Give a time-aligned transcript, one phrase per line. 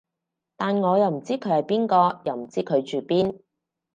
[0.57, 3.39] 但我又唔知佢係邊個，又唔知佢住邊